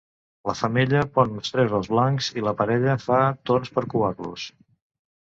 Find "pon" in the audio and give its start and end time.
1.17-1.35